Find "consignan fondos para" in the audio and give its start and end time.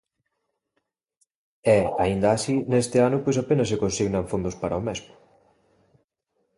3.83-4.79